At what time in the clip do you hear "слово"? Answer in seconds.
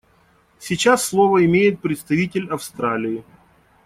1.03-1.45